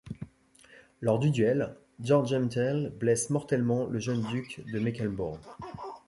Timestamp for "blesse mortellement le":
2.99-3.99